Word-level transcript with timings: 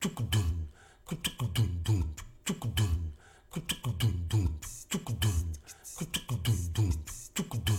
뚜꾸둔 0.00 0.68
뚜꾸둔둔 1.08 2.14
뚜꾸둔 2.44 3.12
뚜꾸둔둔 3.50 4.60
뚜꾸둔 4.88 5.52
뚜꾸둔둔 5.98 6.92
뚜꾸둔 7.34 7.74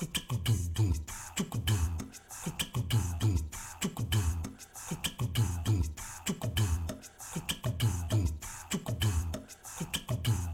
뚜꾸둔둔 0.00 0.92
뚜꾸둔 1.36 1.98
뚜꾸둔둔 2.44 3.38
뚜꾸둔 3.80 4.42
뚜꾸둔둔 4.88 5.78
뚜꾸둔 6.24 6.66
뚜꾸둔둔 7.46 8.26
뚜꾸둔 8.70 9.10
뚜꾸둔 9.92 10.53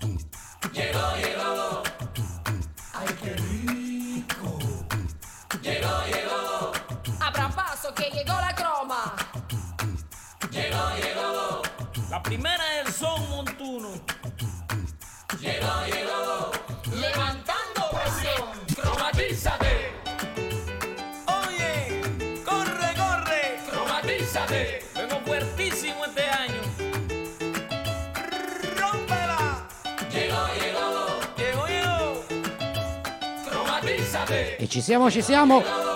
Ci 34.71 34.81
siamo, 34.83 35.11
ci 35.11 35.21
siamo. 35.21 35.90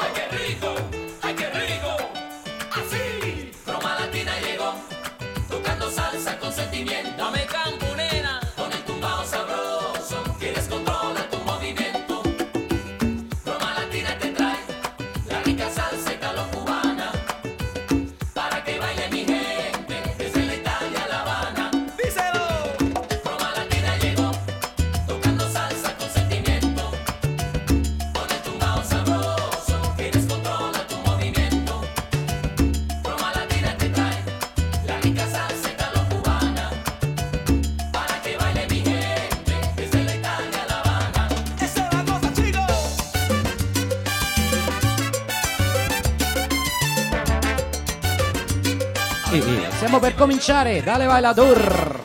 cominciare, 50.34 50.82
dale 50.82 51.06
bailador. 51.06 52.03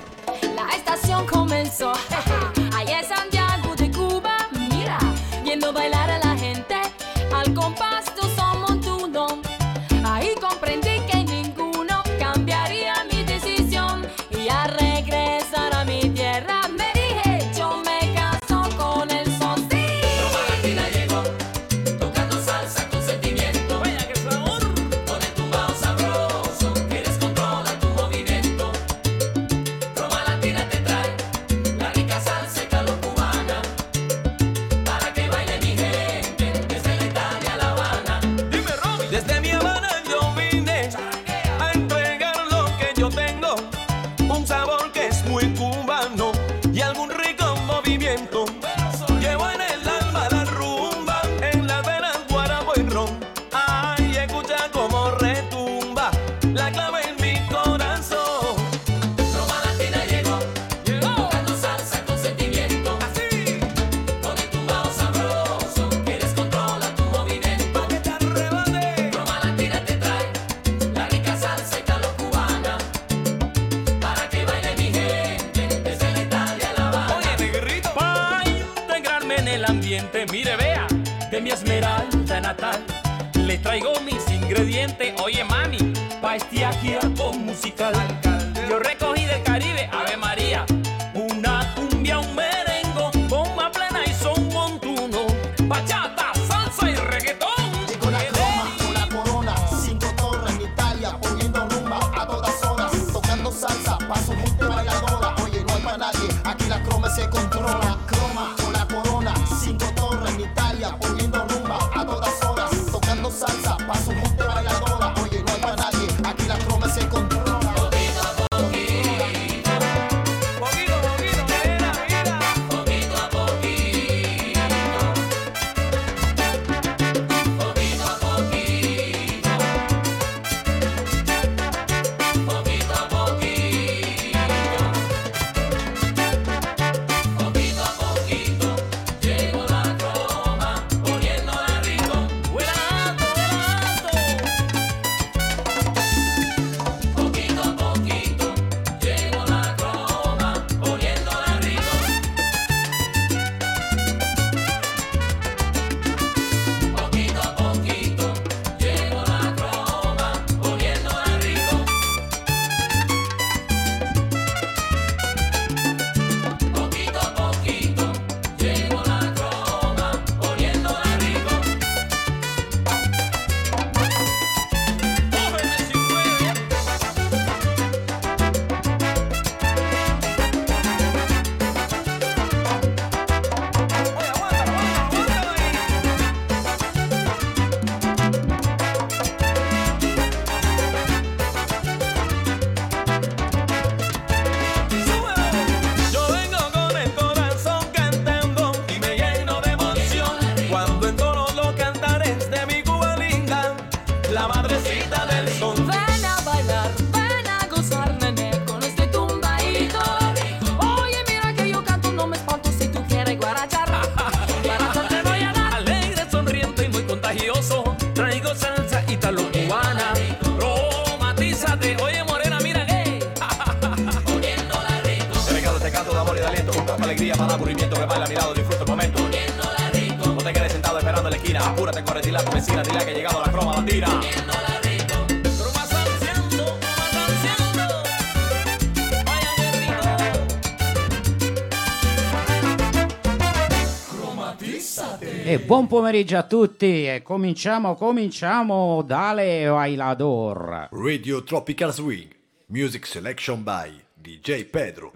pomeriggio 245.99 246.37
a 246.37 246.43
tutti 246.43 247.05
e 247.07 247.21
cominciamo, 247.21 247.93
cominciamo 247.93 249.01
dalle 249.01 249.65
Bailador. 249.67 250.87
Radio 250.91 251.43
Tropical 251.43 251.91
Swing, 251.91 252.33
music 252.67 253.05
selection 253.05 253.61
by 253.61 253.91
DJ 254.13 254.63
Pedro. 254.63 255.11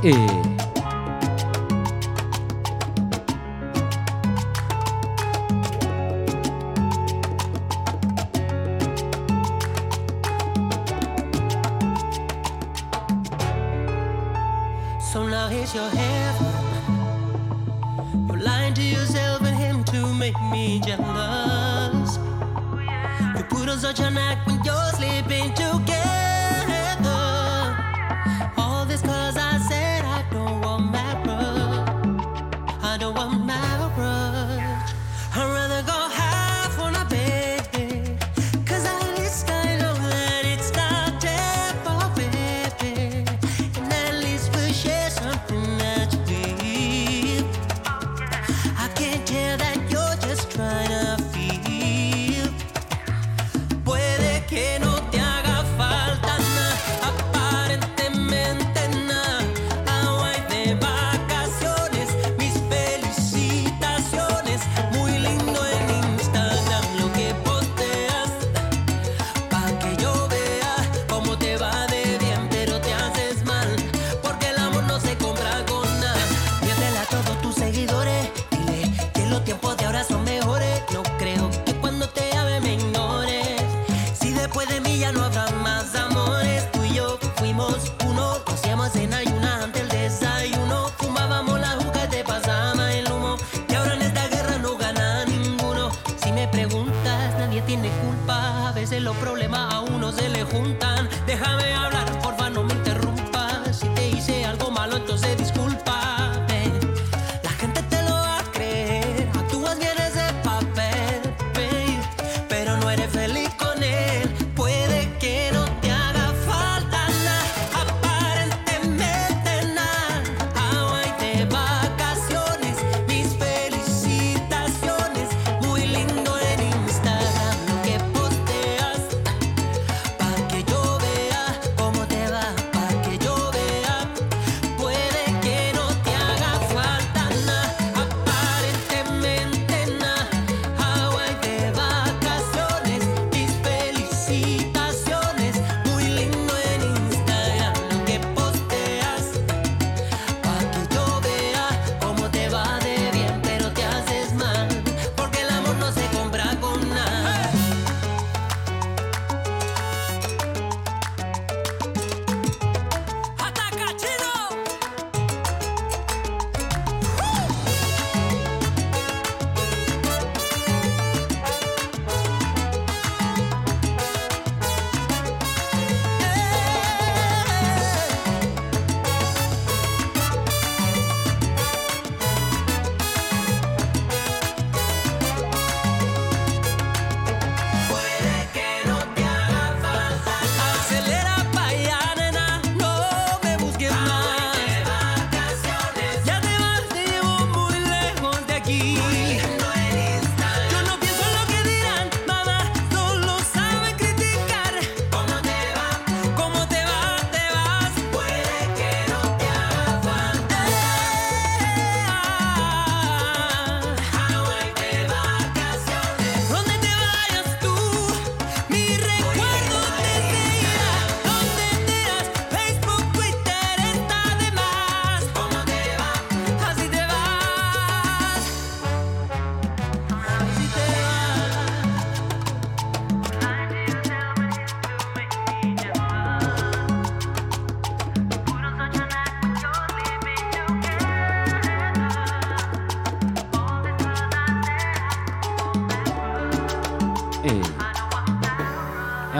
E 0.00 0.45
us. 21.94 22.18
You 23.36 23.44
put 23.44 23.68
on 23.84 23.96
your 23.96 24.10
neck 24.10 24.46
when 24.46 24.62
you're 24.64 24.90
sleeping 24.92 25.52
together. 25.54 27.20
All 28.56 28.84
this 28.86 29.02
cause 29.02 29.36
I 29.36 29.55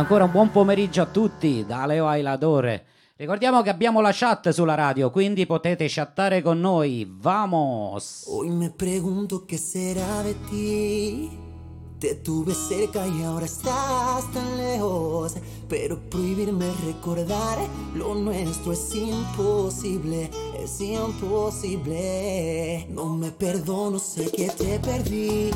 ancora 0.06 0.22
un 0.22 0.30
buon 0.30 0.52
pomeriggio 0.52 1.02
a 1.02 1.06
tutti 1.06 1.64
da 1.66 1.84
Leo 1.84 2.06
Ailadore. 2.06 2.84
Ricordiamo 3.16 3.60
che 3.62 3.70
abbiamo 3.70 4.00
la 4.00 4.12
chat 4.12 4.50
sulla 4.50 4.76
radio, 4.76 5.10
quindi 5.10 5.46
potete 5.46 5.86
chattare 5.88 6.42
con 6.42 6.60
noi. 6.60 7.12
Vamos. 7.18 8.22
Hoy 8.28 8.50
me 8.50 8.70
pregunto 8.70 9.44
che 9.44 9.56
será 9.56 10.22
di 10.22 10.36
ti. 10.48 11.28
Te 11.98 12.20
tuve 12.22 12.54
cerca 12.54 13.04
y 13.04 13.24
ahora 13.24 13.46
estás 13.46 14.30
tan 14.32 14.56
lejos. 14.56 15.34
Pero 15.66 15.98
prohibirme 16.08 16.66
recordar 16.84 17.58
lo 17.94 18.14
nuestro 18.14 18.70
es 18.74 18.94
imposible, 18.94 20.30
es 20.62 20.80
imposible. 20.80 21.96
No 22.90 23.06
me 23.16 23.32
perdono, 23.32 23.98
sé 23.98 24.30
que 24.30 24.50
te 24.50 24.78
perdí. 24.78 25.50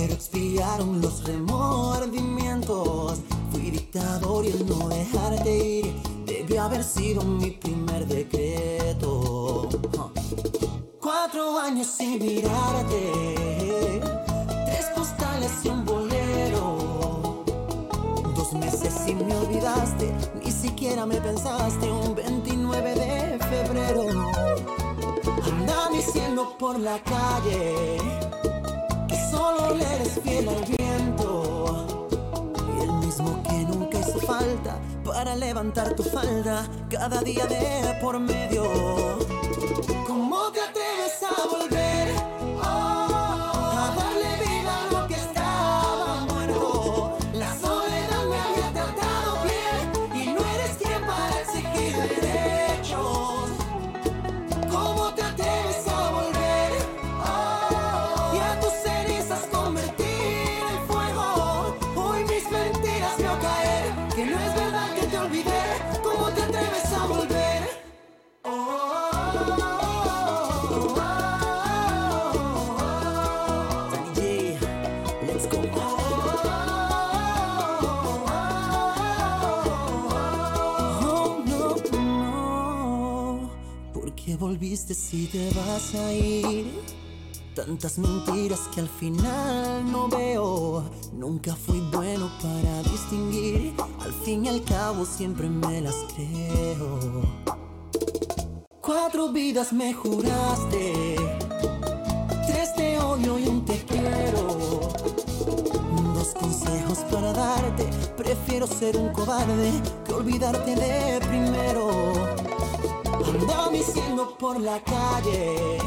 Pero 0.00 0.14
expiaron 0.14 1.00
los 1.00 1.24
remordimientos. 1.24 3.18
Fui 3.50 3.70
dictador 3.72 4.44
y 4.44 4.50
el 4.50 4.64
no 4.64 4.88
dejarte 4.88 5.58
ir 5.58 5.92
debió 6.24 6.62
haber 6.62 6.84
sido 6.84 7.24
mi 7.24 7.50
primer 7.50 8.06
decreto. 8.06 9.68
Cuatro 11.00 11.58
años 11.58 11.88
sin 11.88 12.20
mirarte, 12.20 13.10
tres 14.66 14.86
postales 14.94 15.50
y 15.64 15.68
un 15.68 15.84
bolero. 15.84 17.42
Dos 18.36 18.52
meses 18.52 18.94
y 19.08 19.16
me 19.16 19.34
olvidaste, 19.34 20.14
ni 20.44 20.52
siquiera 20.52 21.06
me 21.06 21.20
pensaste 21.20 21.90
un 21.90 22.14
29 22.14 22.94
de 22.94 23.38
febrero. 23.50 24.04
Anda 25.42 25.88
diciendo 25.90 26.56
por 26.56 26.78
la 26.78 27.02
calle 27.02 27.98
solo 29.48 29.74
le 29.74 29.84
eres 29.94 30.20
fiel 30.22 30.48
al 30.48 30.64
viento. 30.76 32.08
Y 32.76 32.82
el 32.82 32.92
mismo 32.92 33.42
que 33.42 33.64
nunca 33.64 33.98
hizo 34.00 34.18
falta 34.20 34.78
para 35.04 35.36
levantar 35.36 35.94
tu 35.94 36.02
falda 36.02 36.66
cada 36.90 37.20
día 37.22 37.46
de 37.46 37.98
por 38.00 38.18
medio. 38.18 39.07
Volviste 84.48 84.94
si 84.94 85.26
te 85.26 85.50
vas 85.50 85.94
a 85.94 86.10
ir? 86.10 86.64
Tantas 87.54 87.98
mentiras 87.98 88.60
que 88.74 88.80
al 88.80 88.88
final 88.88 89.92
no 89.92 90.08
veo. 90.08 90.90
Nunca 91.12 91.54
fui 91.54 91.80
bueno 91.92 92.30
para 92.40 92.82
distinguir. 92.84 93.74
Al 94.00 94.12
fin 94.24 94.46
y 94.46 94.48
al 94.48 94.64
cabo 94.64 95.04
siempre 95.04 95.50
me 95.50 95.82
las 95.82 95.96
creo. 96.14 96.98
Cuatro 98.80 99.30
vidas 99.32 99.70
me 99.74 99.92
juraste. 99.92 101.16
Tres 102.46 102.74
te 102.74 102.98
odio 103.00 103.38
y 103.38 103.48
un 103.48 103.66
te 103.66 103.84
quiero. 103.84 104.44
Dos 106.14 106.28
consejos 106.40 106.98
para 107.10 107.34
darte. 107.34 107.84
Prefiero 108.16 108.66
ser 108.66 108.96
un 108.96 109.12
cobarde 109.12 109.72
que 110.06 110.14
olvidarte 110.14 110.74
de 110.74 111.20
primero. 111.26 112.47
Anda 113.28 113.68
diciendo 113.70 114.36
por 114.38 114.58
la 114.58 114.80
calle 114.80 115.78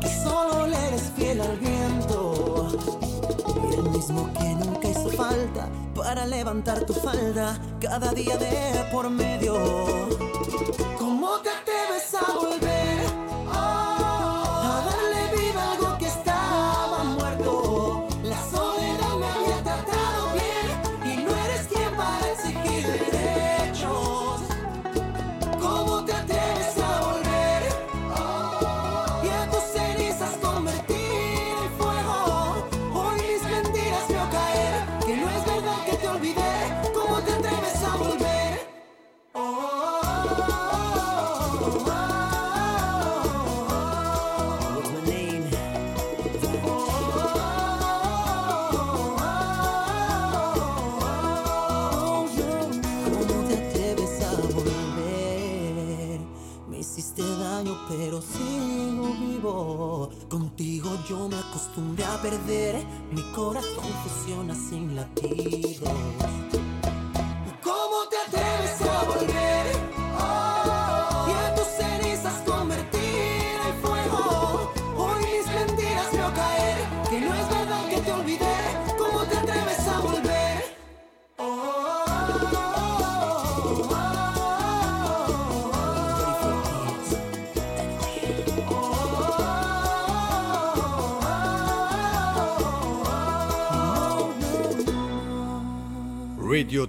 que 0.00 0.08
solo 0.24 0.66
le 0.66 0.88
eres 0.88 1.12
fiel 1.14 1.40
al 1.40 1.56
viento. 1.58 2.68
Y 3.70 3.74
el 3.74 3.90
mismo 3.90 4.32
que 4.32 4.54
nunca 4.54 4.88
hizo 4.88 5.10
falta 5.10 5.68
para 5.94 6.26
levantar 6.26 6.86
tu 6.86 6.94
falda 6.94 7.60
cada 7.78 8.12
día 8.12 8.38
de 8.38 8.88
por 8.90 9.10
medio. 9.10 9.54
¿Cómo 10.98 11.38
te 11.40 11.50
atreves 11.50 11.89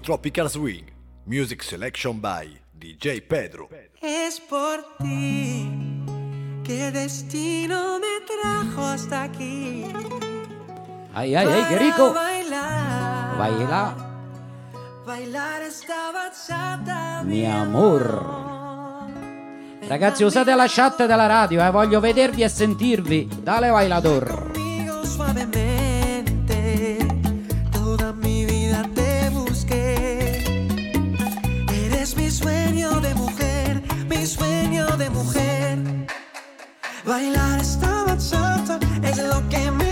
Tropical 0.02 0.50
Swing. 0.50 0.86
Music 1.28 1.62
selection 1.62 2.20
by 2.20 2.48
DJ 2.80 3.22
Pedro. 3.22 3.70
Es 4.02 4.40
por 4.40 4.84
ti 4.98 5.70
que 6.64 6.92
destino 6.92 8.00
me 8.00 8.26
trajo 8.26 8.84
hasta 8.84 9.24
aquí. 9.24 9.86
Ay, 11.14 11.36
ay, 11.36 11.48
ay, 11.48 11.66
qué 11.70 11.78
rico. 11.78 12.14
Bailar, 12.14 13.38
Baila, 13.38 13.96
bailar 15.06 15.62
esta 15.62 16.12
bachata, 16.12 17.22
mi 17.24 17.46
amor. 17.46 18.02
Ragazzi, 19.88 20.24
usate 20.24 20.56
la 20.56 20.68
chat 20.68 21.06
della 21.06 21.28
radio, 21.28 21.64
eh. 21.64 21.70
voglio 21.70 22.00
vedervi 22.00 22.42
e 22.42 22.50
sentirvi. 22.50 23.30
Dale, 23.44 23.70
bailador. 23.70 24.52
conmigo 24.52 25.61
Bailar 37.12 37.60
esta 37.60 38.06
bachata 38.06 38.80
es 39.04 39.18
lo 39.18 39.50
que 39.50 39.70
me 39.70 39.91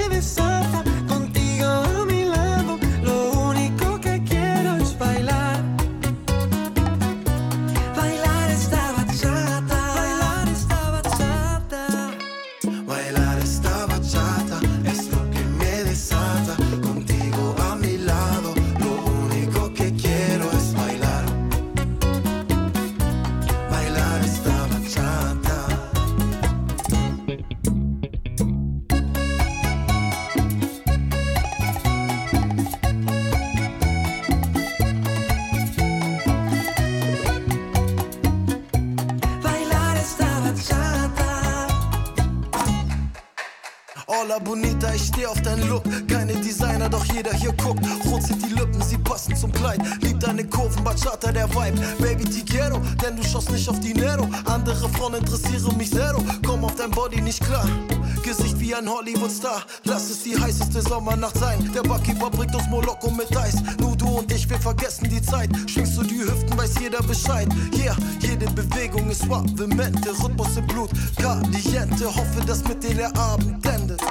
bonita, 44.39 44.93
ich 44.93 45.07
steh 45.07 45.25
auf 45.25 45.41
deinen 45.41 45.67
Look. 45.67 45.83
Keine 46.07 46.33
Designer, 46.33 46.89
doch 46.89 47.05
jeder 47.05 47.33
hier 47.33 47.53
guckt. 47.53 47.85
Rot 48.05 48.23
sind 48.23 48.43
die 48.43 48.53
Lippen, 48.53 48.81
sie 48.81 48.97
passen 48.97 49.35
zum 49.35 49.51
Kleid. 49.51 49.79
Lieb 50.01 50.19
deine 50.19 50.43
Kurven, 50.45 50.83
Bachata, 50.83 51.31
der 51.31 51.49
Vibe. 51.49 51.79
Baby, 51.99 52.23
ti 52.25 52.43
denn 53.01 53.15
du 53.15 53.23
schaust 53.23 53.51
nicht 53.51 53.67
auf 53.69 53.79
Dinero. 53.79 54.27
Andere 54.45 54.89
Frauen 54.89 55.15
interessieren 55.15 55.77
mich 55.77 55.91
zero. 55.91 56.23
Komm 56.45 56.63
auf 56.63 56.75
dein 56.75 56.91
Body 56.91 57.21
nicht 57.21 57.43
klar. 57.43 57.65
Gesicht 58.23 58.59
wie 58.59 58.75
ein 58.75 58.87
Hollywood-Star. 58.87 59.63
Lass 59.85 60.09
es 60.09 60.23
die 60.23 60.37
heißeste 60.39 60.81
Sommernacht 60.81 61.37
sein. 61.37 61.71
Der 61.73 61.81
Barkeeper 61.81 62.29
bringt 62.29 62.55
uns 62.55 62.67
Moloko 62.69 63.09
mit 63.11 63.35
Eis. 63.35 63.55
Nur 63.79 63.95
du 63.95 64.07
und 64.19 64.31
ich, 64.31 64.49
wir 64.49 64.59
vergessen 64.59 65.09
die 65.09 65.21
Zeit. 65.21 65.49
Schwingst 65.67 65.97
du 65.97 66.03
die 66.03 66.19
Hüften, 66.19 66.57
weiß 66.57 66.75
jeder 66.79 67.01
Bescheid. 67.03 67.47
Yeah, 67.75 67.95
jede 68.19 68.45
Bewegung 68.51 69.09
ist 69.09 69.23
Suavemente. 69.23 70.11
Rhythmus 70.21 70.57
im 70.57 70.67
Blut, 70.67 70.89
caliente. 71.17 72.05
Hoffe, 72.05 72.41
dass 72.45 72.63
mit 72.67 72.83
dir 72.83 72.95
der 72.95 73.17
Abend 73.17 73.65
endet. 73.65 74.01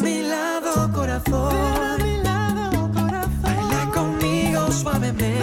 a 0.00 0.02
mi 0.02 0.22
lado, 0.22 0.92
corazón. 0.92 1.54
Baila 3.42 3.90
conmigo 3.94 4.70
suavemente. 4.72 5.33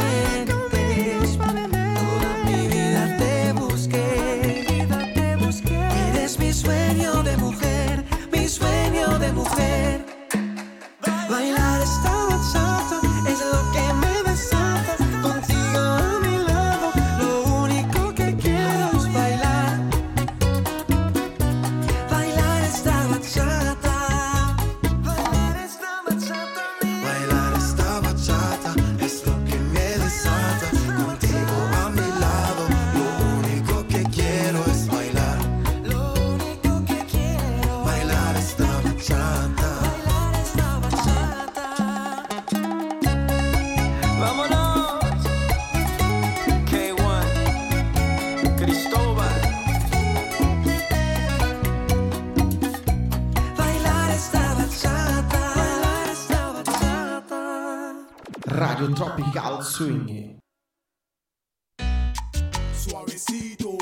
Suavecito. 62.75 63.77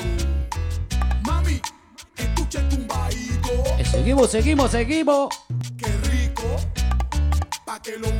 Mami, 1.26 1.60
escucha 2.16 2.60
el 2.60 2.68
tumbaído. 2.70 3.50
E 3.78 3.84
seguimos, 3.84 4.30
seguimos, 4.30 4.70
seguimos. 4.70 5.28
Qué 5.76 5.92
rico. 6.10 6.56
Pa' 7.66 7.82
que 7.82 7.98
lo 7.98 8.10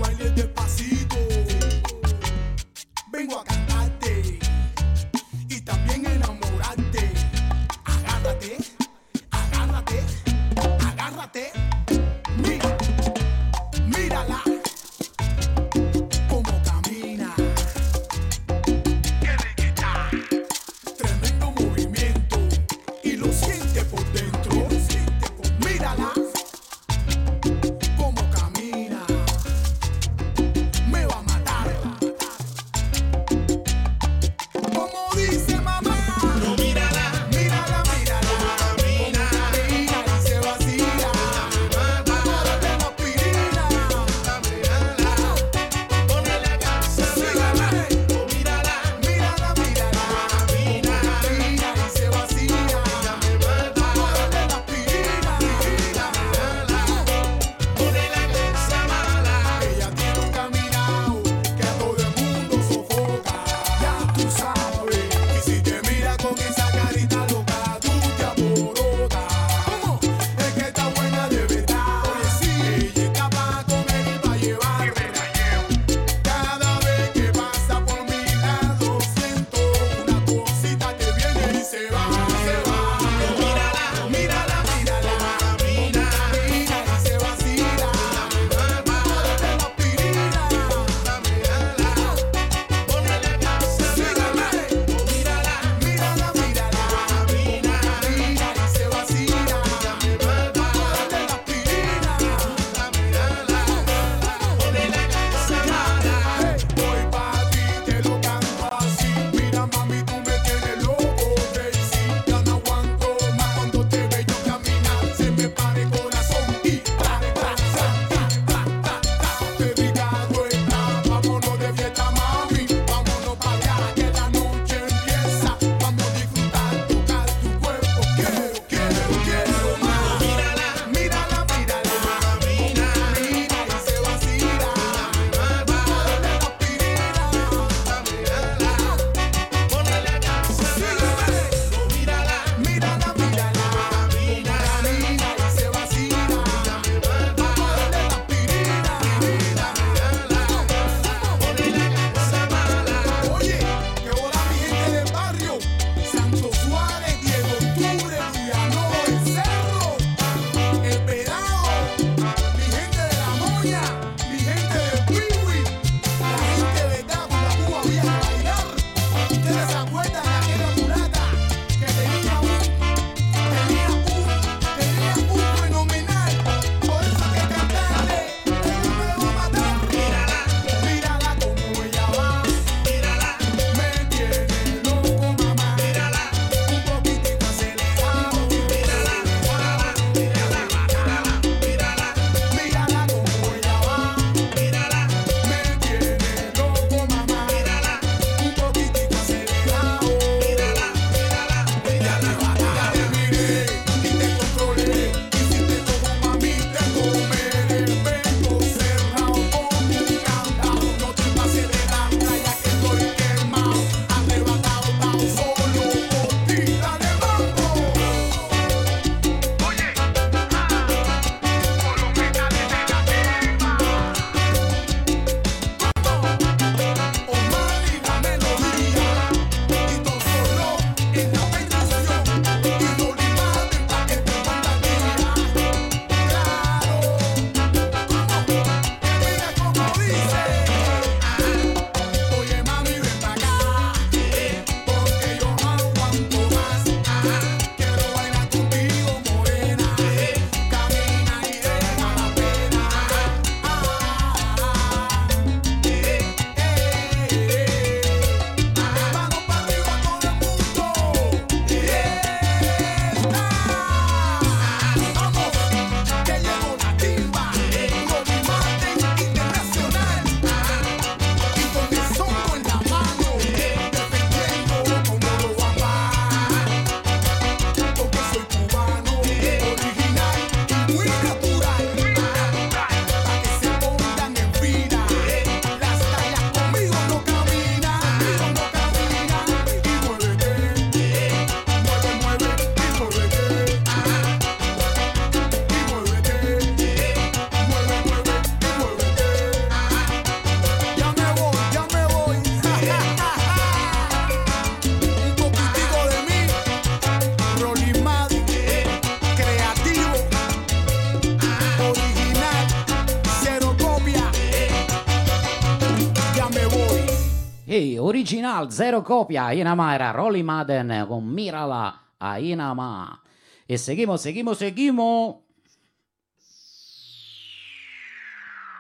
original, 318.31 318.69
cero 318.71 319.03
copia. 319.03 319.47
Ainama 319.47 319.95
era 319.95 320.13
Rolly 320.13 320.43
Madden 320.43 321.07
con 321.09 321.35
Mírala, 321.35 322.01
Ainama. 322.21 323.21
Y 323.67 323.77
seguimos, 323.77 324.23
seguimos, 324.23 324.59
seguimos. 324.59 325.37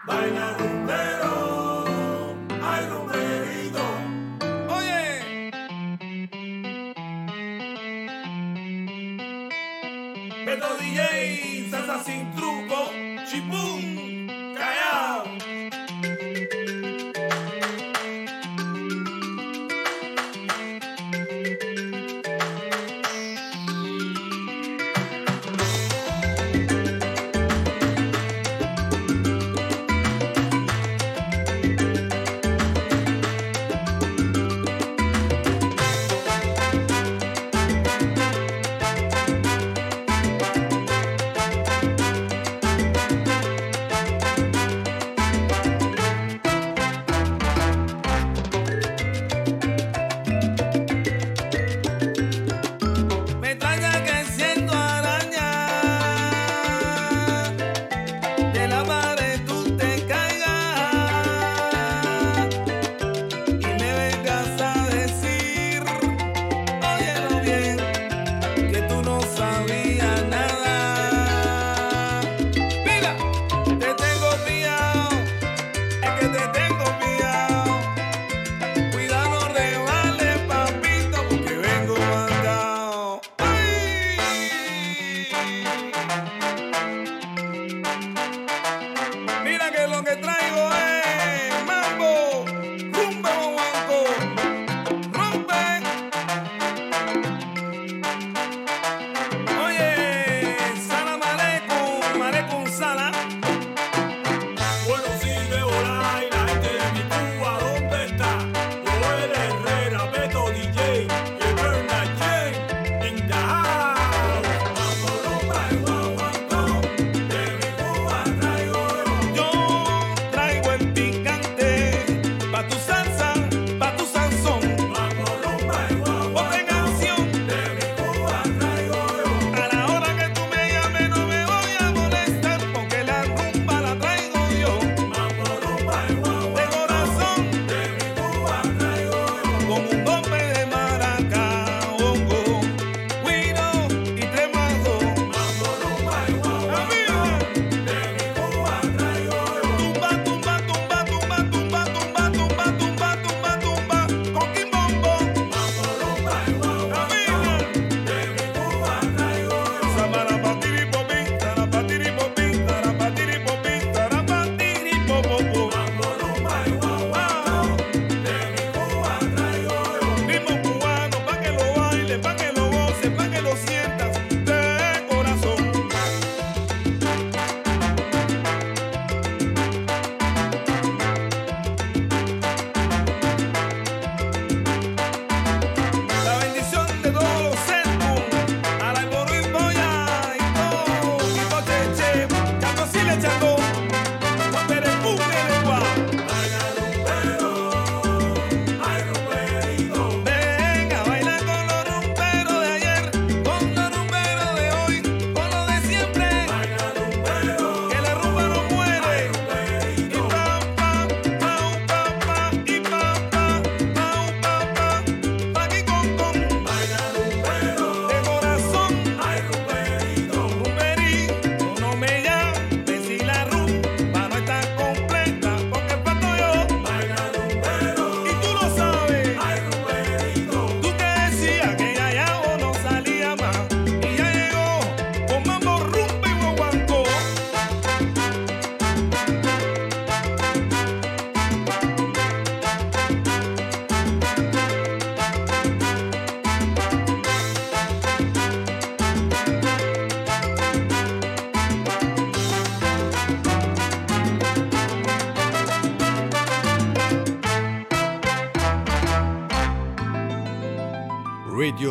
Rumbero. 0.07 1.35
Oye. 4.69 5.51
Beto 10.47 10.77
DJ. 10.79 11.01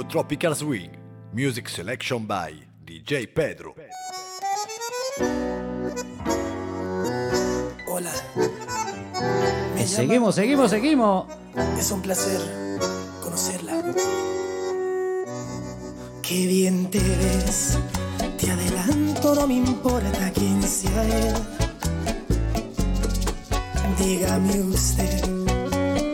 Tropical 0.10 0.56
Swing. 0.56 0.90
Music 1.34 1.70
selection 1.70 2.26
by 2.26 2.52
DJ 2.84 3.28
Pedro. 3.28 3.76
Hola. 7.88 8.12
Eh, 8.36 8.50
me 9.76 9.86
seguimos, 9.86 10.34
seguimos, 10.34 10.72
seguimos. 10.72 11.28
Es 11.78 11.92
un 11.92 12.02
placer 12.02 12.42
conocerla. 13.22 13.84
Qué 16.24 16.48
bien 16.48 16.90
te 16.90 16.98
ves. 16.98 17.78
Te 18.40 18.50
adelanto, 18.50 19.36
no 19.36 19.46
me 19.46 19.58
importa 19.58 20.32
quién 20.34 20.64
sea 20.64 21.04
él. 21.04 21.36
Dígame 24.00 24.60
usted 24.62 25.24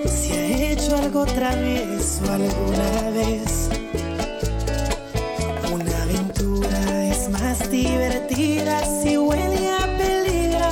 si 0.05 0.31
ha 0.33 0.71
hecho 0.71 0.97
algo 0.97 1.25
travieso 1.25 2.29
alguna 2.29 3.09
vez. 3.11 3.54
Si 9.01 9.17
huele 9.17 9.71
a 9.71 9.97
peligro. 9.97 10.69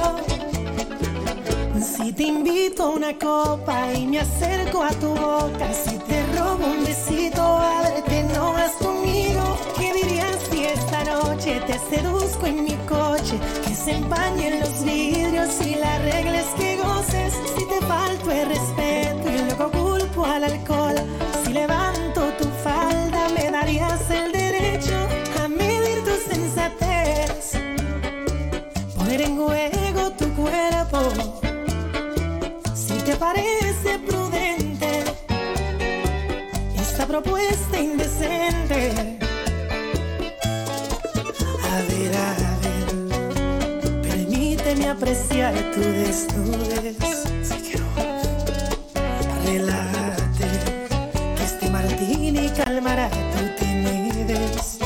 Si 1.81 2.13
te 2.13 2.23
invito 2.23 2.83
a 2.83 2.89
una 2.89 3.17
copa 3.17 3.91
y 3.93 4.05
me 4.05 4.19
acerco 4.19 4.83
a 4.83 4.89
tu 4.89 5.09
boca, 5.09 5.73
si 5.73 5.97
te 5.97 6.23
robo 6.35 6.65
un 6.65 6.83
besito, 6.85 7.41
ábrete, 7.41 8.23
no 8.35 8.53
vas 8.53 8.73
conmigo. 8.73 9.57
¿Qué 9.77 9.91
dirías 9.93 10.37
si 10.51 10.65
esta 10.65 11.03
noche 11.05 11.61
te 11.65 11.79
seduzco 11.89 12.45
en 12.45 12.63
mi 12.63 12.75
coche? 12.87 13.39
Que 13.65 13.73
se 13.73 13.91
empañen 13.91 14.59
los 14.59 14.83
vidrios 14.83 15.49
y 15.65 15.75
la 15.75 15.97
regla 15.99 16.41
es 16.41 16.51
que 16.59 16.77
goces. 16.77 17.33
Si 17.57 17.65
te 17.65 17.85
falto 17.87 18.31
el 18.31 18.49
respeto 18.49 19.31
y 19.31 19.37
luego 19.45 19.71
culpo 19.71 20.25
al 20.25 20.43
alcohol, 20.43 20.95
si 21.43 21.53
levanto 21.53 21.82
tu 21.82 21.82
propuesta 37.23 37.79
indecente. 37.79 39.17
A 41.71 41.81
ver, 41.89 42.15
a 42.15 42.35
ver, 42.61 42.87
permíteme 44.01 44.89
apreciar 44.89 45.53
tu 45.73 45.81
desnudez. 45.81 46.97
Relájate, 49.45 50.49
que 51.37 51.43
este 51.43 51.69
martini 51.69 52.49
calmará 52.49 53.09
tu 53.09 53.63
timidez. 53.63 54.79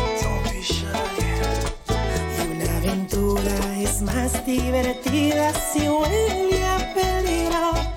Y 2.38 2.41
una 2.52 2.78
aventura 2.78 3.82
es 3.82 4.02
más 4.02 4.45
divertida 4.45 5.54
si 5.54 5.88
huele 5.88 6.65
a 6.65 6.93
peligro. 6.93 7.96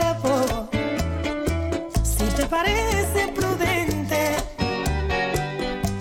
parece 2.51 3.29
prudente 3.33 4.35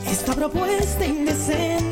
esta 0.04 0.34
propuesta 0.34 1.06
indecente. 1.06 1.89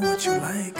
What 0.00 0.24
you 0.24 0.32
like. 0.32 0.79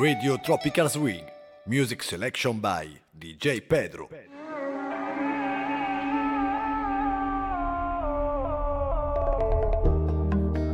Radio 0.00 0.38
Tropical 0.38 0.88
Swing. 0.88 1.24
Music 1.66 2.02
selection 2.02 2.58
by 2.58 2.88
DJ 3.12 3.60
Pedro. 3.60 4.08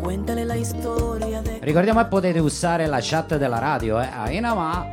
Cuéntale 0.00 0.44
la 0.44 0.54
historia 0.54 1.40
de 1.42 1.58
Ricordiamo 1.60 2.00
che 2.00 2.06
potete 2.06 2.38
usare 2.38 2.86
la 2.86 3.00
chat 3.00 3.36
della 3.36 3.58
radio, 3.58 4.00
eh. 4.00 4.08
Ahí 4.08 4.40
nomás. 4.40 4.86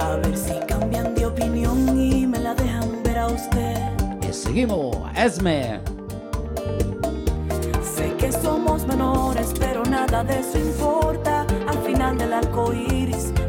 A 0.00 0.16
ver 0.16 0.36
si 0.36 0.58
cambian 0.66 1.14
de 1.14 1.26
opinión 1.26 1.96
y 1.96 2.26
me 2.26 2.40
la 2.40 2.54
dejan 2.54 3.00
ver 3.04 3.18
a 3.18 3.26
usted. 3.28 3.78
E 4.22 4.32
seguimos, 4.32 4.96
Esme. 5.14 5.80
Sé 7.80 8.12
que 8.16 8.32
somos 8.32 8.84
menores, 8.86 9.52
pero 9.58 9.84
nada 9.84 10.24
de 10.24 10.40
eso 10.40 10.58
importa. 10.58 11.23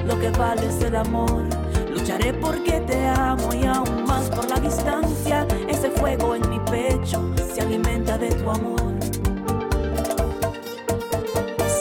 Lo 0.05 0.19
que 0.19 0.29
vale 0.31 0.67
es 0.67 0.81
el 0.81 0.95
amor. 0.95 1.43
Lucharé 1.89 2.33
porque 2.33 2.79
te 2.81 3.07
amo 3.07 3.53
y 3.53 3.65
aún 3.65 4.05
más 4.05 4.29
por 4.29 4.49
la 4.49 4.59
distancia. 4.59 5.47
Ese 5.67 5.89
fuego 5.91 6.35
en 6.35 6.49
mi 6.49 6.59
pecho 6.59 7.21
se 7.53 7.61
alimenta 7.61 8.17
de 8.17 8.29
tu 8.29 8.49
amor. 8.49 8.93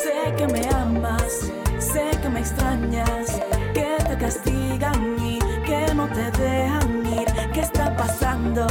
Sé 0.03 0.35
que 0.37 0.47
me 0.47 0.67
amas, 0.71 1.53
sé 1.79 2.11
que 2.23 2.29
me 2.29 2.41
extrañas, 2.41 3.41
que 3.75 3.97
te 4.09 4.17
castigan 4.17 5.17
y 5.21 5.39
que 5.67 5.95
no 5.95 6.09
te 6.09 6.31
dejan 6.31 7.07
ir. 7.07 7.27
¿Qué 7.53 7.61
está 7.61 7.95
pasando? 7.97 8.67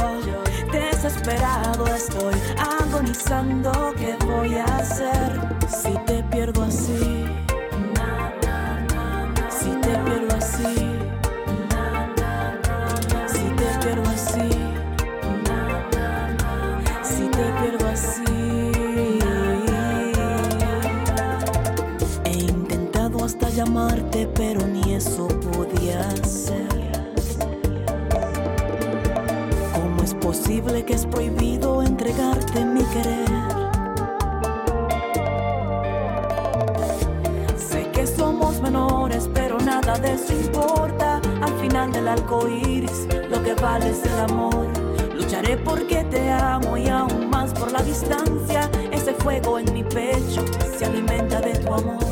Desesperado 0.72 1.86
estoy, 1.86 2.34
agonizando. 2.58 3.94
¿Qué 3.96 4.16
voy 4.26 4.54
a 4.56 4.64
hacer 4.64 5.40
si 5.68 5.92
te 6.06 6.22
pierdo 6.24 6.64
así? 6.64 7.23
Nada 39.94 40.08
de 40.08 40.14
eso 40.14 40.32
importa. 40.32 41.20
Al 41.42 41.52
final 41.60 42.08
arco 42.08 42.48
iris, 42.48 43.06
lo 43.30 43.42
que 43.42 43.54
vale 43.54 43.90
es 43.90 44.04
el 44.04 44.20
amor. 44.20 44.66
Lucharé 45.14 45.56
porque 45.56 46.04
te 46.04 46.30
amo 46.30 46.76
y 46.76 46.88
aún 46.88 47.30
más 47.30 47.52
por 47.52 47.70
la 47.72 47.82
distancia. 47.82 48.70
Ese 48.92 49.14
fuego 49.14 49.58
en 49.58 49.72
mi 49.72 49.84
pecho 49.84 50.44
se 50.78 50.84
alimenta 50.84 51.40
de 51.40 51.52
tu 51.54 51.72
amor. 51.72 52.04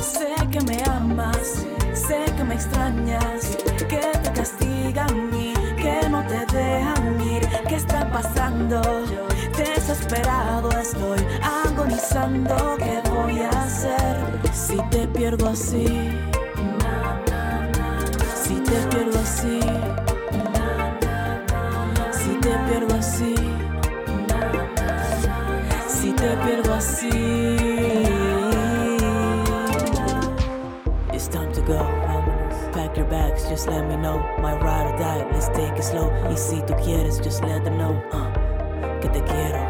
Sé 0.00 0.34
que 0.50 0.60
me 0.62 0.82
amas, 0.84 1.66
sé 1.92 2.24
que 2.36 2.44
me 2.44 2.54
extrañas, 2.54 3.56
que 3.88 4.18
te 4.22 4.32
castigan 4.32 5.30
y 5.34 5.54
que 5.76 6.08
no 6.08 6.24
te 6.26 6.46
dejan 6.56 7.20
ir. 7.20 7.48
¿Qué 7.68 7.76
está 7.76 8.10
pasando? 8.10 8.80
Desesperado 9.56 10.70
estoy, 10.70 11.20
agonizando. 11.42 12.76
¿Qué 12.78 13.02
voy 13.10 13.40
a 13.40 13.50
hacer 13.50 14.34
si 14.74 14.82
te 14.90 15.06
pierdo 15.06 15.48
así? 15.48 15.86
Si 18.34 18.54
te 18.54 18.76
pierdo 18.90 19.18
así. 19.20 19.60
Si 22.12 22.30
te 22.40 22.50
pierdo 22.66 22.94
así. 22.96 23.34
Si 25.86 26.12
te 26.12 26.28
pierdo 26.44 26.74
así. 26.74 27.08
It's 31.12 31.28
time 31.28 31.52
to 31.52 31.62
go. 31.62 31.78
Pack 32.72 32.96
your 32.96 33.06
bags, 33.06 33.48
just 33.48 33.68
let 33.68 33.86
me 33.86 33.96
know. 33.96 34.18
My 34.42 34.54
ride 34.54 34.92
or 34.92 34.98
die, 34.98 35.24
let's 35.30 35.48
take 35.50 35.78
it 35.78 35.84
slow. 35.84 36.10
Y 36.32 36.36
si 36.36 36.60
tú 36.62 36.74
quieres, 36.82 37.20
just 37.22 37.42
let 37.44 37.62
them 37.62 37.78
know. 37.78 37.94
uh, 38.12 39.00
que 39.00 39.08
te 39.08 39.20
quiero, 39.22 39.60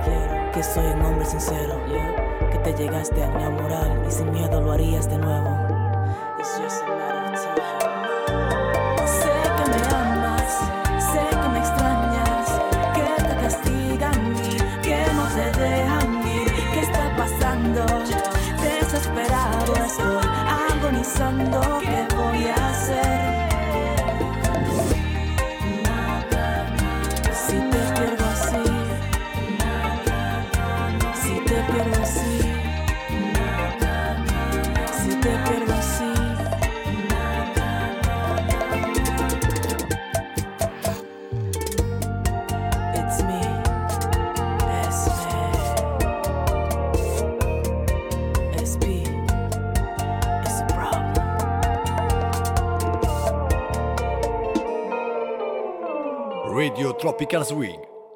que 0.54 0.62
soy 0.62 0.86
un 0.86 1.04
hombre 1.04 1.26
sincero. 1.26 1.78
Que 1.86 2.23
te 2.64 2.72
llegaste 2.72 3.22
a 3.22 3.26
enamorar 3.26 4.02
y 4.08 4.10
sin 4.10 4.32
miedo 4.32 4.58
lo 4.58 4.72
harías 4.72 5.08
de 5.08 5.18
nuevo. 5.18 5.63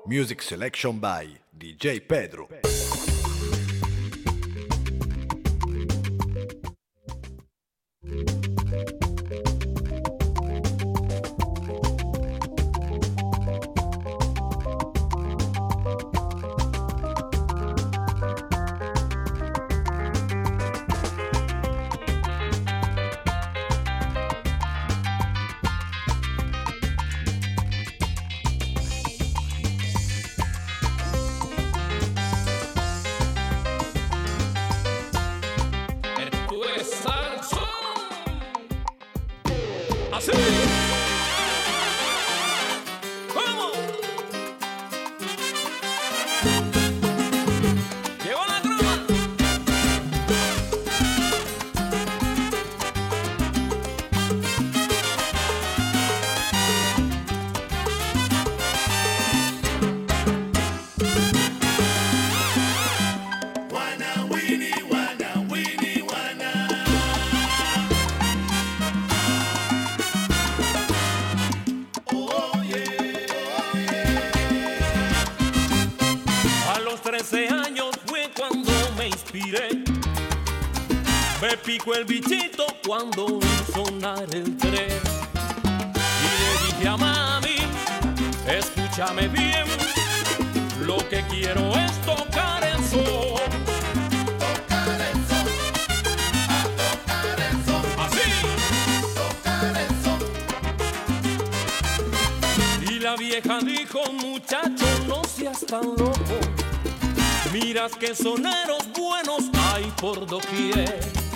Music 0.09 0.41
selection 0.41 0.99
by 0.99 1.29
DJ 1.59 2.01
Pedro. 2.01 2.49
Picó 81.69 81.95
el 81.95 82.07
bichito 82.07 82.65
cuando 82.87 83.27
vi 83.27 83.47
sonar 83.75 84.25
el 84.33 84.57
tren. 84.57 85.03
Y 86.25 86.31
le 86.41 86.51
dije 86.65 86.89
a 86.89 86.97
mami, 86.97 87.59
escúchame 88.47 89.29
bien, 89.29 89.67
lo 90.87 90.97
que 91.11 91.23
quiero 91.29 91.75
es 91.77 91.93
tocar 92.07 92.65
el 92.65 92.83
sol. 92.89 93.05
Tocar 94.39 94.99
el 95.13 95.19
sol, 95.29 95.51
tocar 96.79 97.39
el 97.51 97.57
sol. 97.67 97.85
Así. 97.99 98.29
Tocar 99.15 99.77
el 99.77 99.93
sol. 100.03 100.23
Y 102.91 102.99
la 102.99 103.15
vieja 103.17 103.59
dijo, 103.59 104.11
muchacho, 104.15 104.87
no 105.07 105.23
seas 105.25 105.67
tan 105.67 105.85
loco. 105.85 106.39
Miras 107.53 107.95
que 107.95 108.15
soneros 108.15 108.91
buenos 108.97 109.51
hay 109.75 109.93
por 110.01 110.25
doquier. 110.27 111.28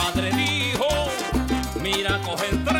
Padre 0.00 0.30
dijo, 0.30 0.86
mira, 1.82 2.20
coge 2.24 2.46
el 2.50 2.64
tren, 2.64 2.77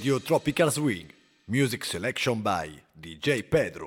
Radio 0.00 0.18
Tropical 0.18 0.70
Swing. 0.70 1.10
Music 1.46 1.84
selection 1.84 2.40
by 2.40 2.70
DJ 2.98 3.42
Pedro. 3.42 3.79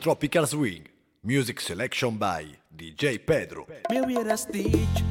Tropical 0.00 0.46
Swing. 0.46 0.84
Music 1.22 1.60
selection 1.60 2.16
by 2.16 2.46
DJ 2.74 3.18
Pedro. 3.18 3.66
Me 3.90 4.00
hubieras 4.00 4.50
dicho 4.50 5.04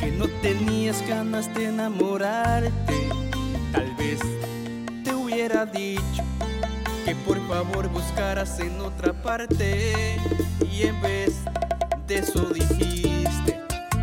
que 0.00 0.10
no 0.10 0.26
tenías 0.42 1.06
ganas 1.08 1.54
de 1.54 1.66
enamorarte. 1.66 3.08
Tal 3.70 3.94
vez 3.94 4.18
te 5.04 5.14
hubiera 5.14 5.64
dicho 5.66 6.24
que 7.04 7.14
por 7.14 7.38
favor 7.46 7.88
buscaras 7.90 8.58
en 8.58 8.80
otra 8.80 9.12
parte. 9.12 10.16
Y 10.68 10.82
en 10.82 11.00
vez 11.00 11.36
de 12.08 12.16
eso 12.16 12.44
dijiste 12.52 13.60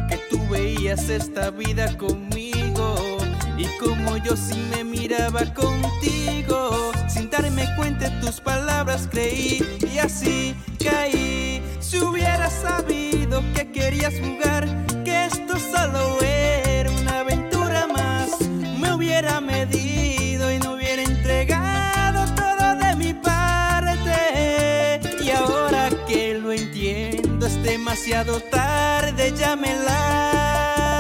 que 0.10 0.18
tú 0.30 0.40
veías 0.50 1.10
esta 1.10 1.50
vida 1.50 1.98
conmigo. 1.98 3.15
Y 3.58 3.68
como 3.80 4.18
yo 4.18 4.36
sí 4.36 4.58
me 4.72 4.84
miraba 4.84 5.46
contigo, 5.54 6.92
sin 7.08 7.30
darme 7.30 7.66
cuenta 7.78 8.10
de 8.10 8.20
tus 8.20 8.42
palabras 8.42 9.08
creí 9.10 9.64
y 9.94 9.98
así 9.98 10.56
caí. 10.84 11.62
Si 11.80 12.00
hubiera 12.00 12.50
sabido 12.50 13.42
que 13.54 13.72
querías 13.72 14.14
jugar, 14.20 14.68
que 15.06 15.26
esto 15.26 15.58
solo 15.58 16.22
era 16.22 16.92
una 16.92 17.20
aventura 17.20 17.88
más, 17.88 18.42
me 18.80 18.92
hubiera 18.94 19.40
medido 19.40 20.52
y 20.52 20.60
no 20.60 20.74
hubiera 20.74 21.02
entregado 21.04 22.26
todo 22.36 22.76
de 22.76 22.96
mi 22.98 23.14
parte. 23.14 25.00
Y 25.24 25.30
ahora 25.30 25.90
que 26.08 26.34
lo 26.34 26.52
entiendo 26.52 27.46
es 27.48 27.64
demasiado 27.64 28.42
tarde, 28.42 29.34
ya 29.38 29.56
me 29.56 29.74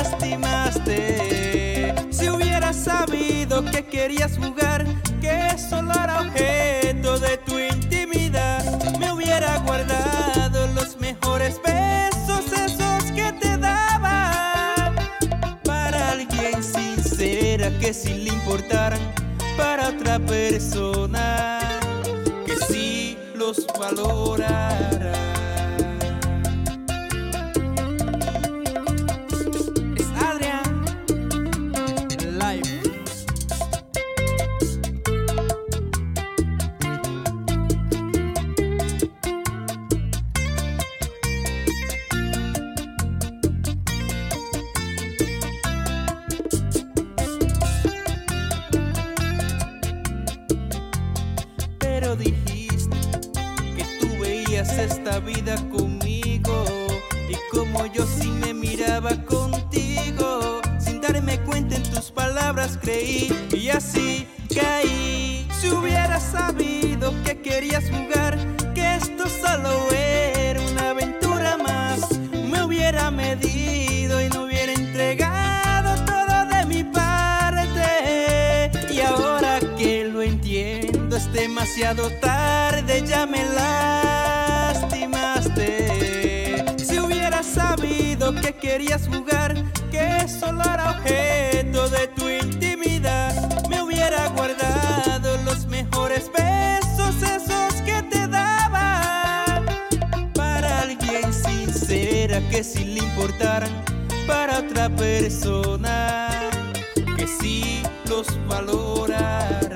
lastimaste. 0.05 1.34
Si 3.55 3.61
sabido 3.61 3.71
que 3.71 3.85
querías 3.85 4.37
jugar, 4.37 4.85
que 5.21 5.57
solo 5.57 5.93
era 5.93 6.19
objeto 6.19 7.17
de 7.19 7.37
tu 7.37 7.57
intimidad, 7.57 8.61
me 8.99 9.13
hubiera 9.13 9.59
guardado 9.59 10.67
los 10.73 10.97
mejores 10.97 11.61
besos, 11.63 12.51
esos 12.51 13.11
que 13.13 13.31
te 13.39 13.57
daba. 13.57 14.93
Para 15.63 16.11
alguien 16.11 16.61
sincera 16.61 17.69
que 17.79 17.93
sí 17.93 18.25
le 18.25 18.33
importaran, 18.33 18.99
para 19.55 19.87
otra 19.87 20.19
persona 20.19 21.59
que 22.45 22.57
sí 22.57 23.17
los 23.35 23.65
valorara. 23.79 24.94
Que 102.49 102.63
sí 102.63 102.83
le 102.83 102.99
importaran, 102.99 103.69
para 104.27 104.59
otra 104.59 104.89
persona 104.89 106.49
que 107.15 107.27
sí 107.27 107.81
los 108.09 108.27
valorara. 108.47 109.74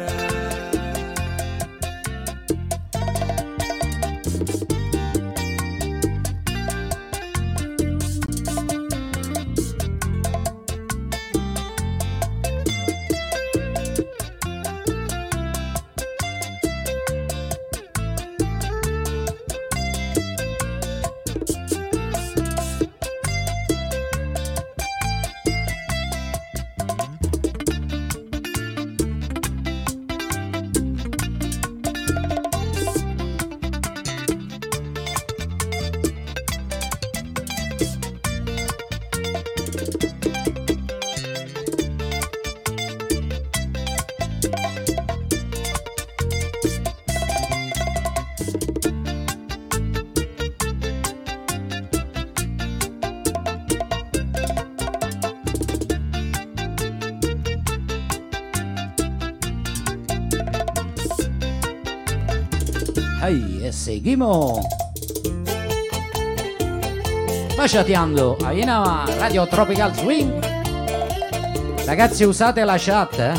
Seguimos 63.90 64.60
baciateando 67.58 68.38
a 68.46 68.54
Inama 68.54 69.04
Radio 69.18 69.48
Tropical 69.48 69.96
Swing. 69.96 70.32
Ragazzi, 71.88 72.24
usate 72.24 72.64
la 72.66 72.78
chat, 72.78 73.18
eh? 73.18 73.34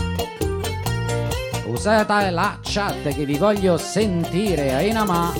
Usate 1.66 2.30
la 2.30 2.58
chat 2.62 3.14
che 3.14 3.24
vi 3.24 3.38
voglio 3.38 3.78
sentire 3.78 4.74
a 4.74 4.80
Inama. 4.80 5.32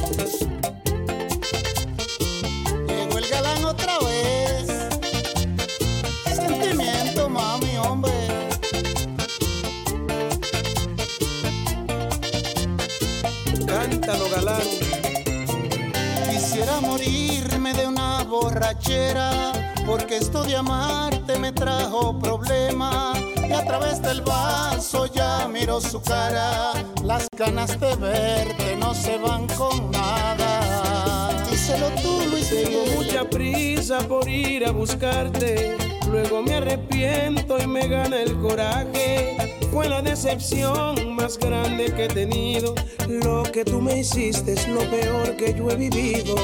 Problemas. 22.20 23.18
Y 23.48 23.52
a 23.52 23.64
través 23.64 24.00
del 24.02 24.22
vaso 24.22 25.06
ya 25.06 25.48
miro 25.48 25.80
su 25.80 26.00
cara, 26.00 26.72
las 27.04 27.28
ganas 27.36 27.78
de 27.80 27.96
verte 27.96 28.76
no 28.76 28.94
se 28.94 29.18
van 29.18 29.46
con 29.48 29.90
nada. 29.90 31.30
Díselo 31.50 31.88
tú, 32.02 32.22
Luis 32.30 32.48
Tengo 32.48 32.84
mucha 32.96 33.28
prisa 33.28 33.98
por 34.08 34.28
ir 34.28 34.66
a 34.66 34.72
buscarte. 34.72 35.76
Luego 36.10 36.42
me 36.42 36.54
arrepiento 36.54 37.58
y 37.62 37.66
me 37.66 37.86
gana 37.86 38.20
el 38.22 38.36
coraje. 38.40 39.36
Fue 39.72 39.88
la 39.88 40.02
decepción 40.02 41.14
más 41.14 41.38
grande 41.38 41.92
que 41.94 42.06
he 42.06 42.08
tenido. 42.08 42.74
Lo 43.08 43.42
que 43.44 43.64
tú 43.64 43.80
me 43.80 43.98
hiciste 44.00 44.54
es 44.54 44.66
lo 44.68 44.80
peor 44.90 45.36
que 45.36 45.54
yo 45.54 45.70
he 45.70 45.76
vivido. 45.76 46.34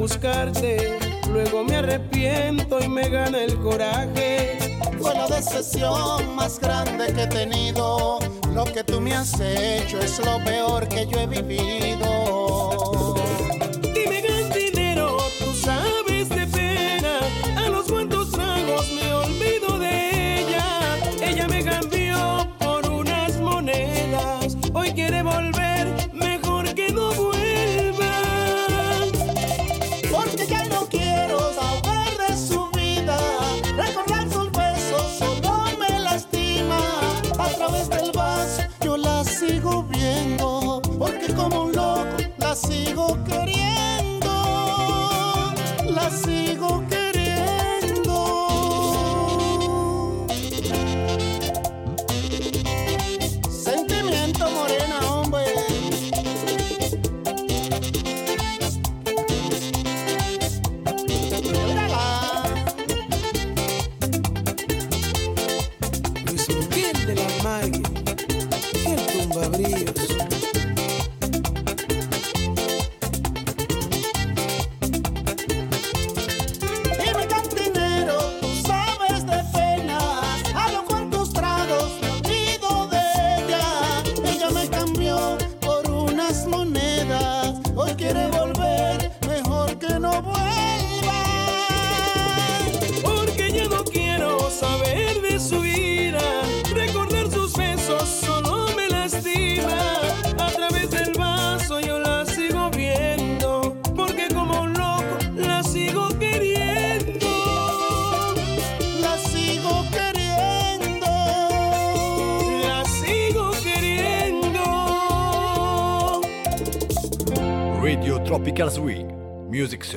buscarte. 0.00 0.98
Luego 1.30 1.62
me 1.62 1.76
arrepiento 1.76 2.80
y 2.80 2.88
me 2.88 3.08
gana 3.08 3.44
el 3.44 3.60
coraje. 3.60 4.58
Fue 4.98 5.14
la 5.14 5.28
decepción 5.28 6.34
más 6.34 6.58
grande 6.58 7.12
que 7.12 7.22
he 7.24 7.26
tenido. 7.26 8.18
Lo 8.54 8.64
que 8.64 8.82
tú 8.82 9.00
me 9.00 9.14
has 9.14 9.38
hecho 9.38 10.00
es 10.00 10.18
lo 10.24 10.42
peor 10.42 10.88
que 10.88 11.06
yo 11.06 11.20
he 11.20 11.26
vivido. 11.26 12.09